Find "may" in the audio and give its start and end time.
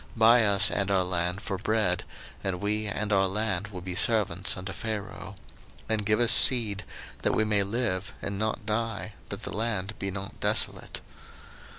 7.45-7.61